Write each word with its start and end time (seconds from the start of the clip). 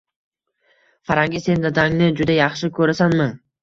Farangiz, 1.11 1.43
sen 1.51 1.69
dadangni 1.69 2.11
juda 2.19 2.41
yaxshi 2.43 2.75
ko`rasanmi 2.83 3.35